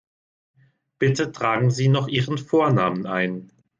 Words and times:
Bitte 0.97 1.31
tragen 1.31 1.69
Sie 1.69 1.87
noch 1.87 2.07
Ihren 2.07 2.39
Vornamen 2.39 3.05
ein. 3.05 3.51